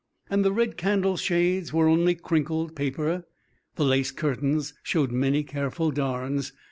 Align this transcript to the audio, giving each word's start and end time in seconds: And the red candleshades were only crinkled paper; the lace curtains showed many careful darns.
And 0.31 0.43
the 0.43 0.51
red 0.51 0.77
candleshades 0.77 1.71
were 1.73 1.87
only 1.87 2.15
crinkled 2.15 2.75
paper; 2.75 3.27
the 3.75 3.85
lace 3.85 4.09
curtains 4.09 4.73
showed 4.81 5.11
many 5.11 5.43
careful 5.43 5.91
darns. 5.91 6.53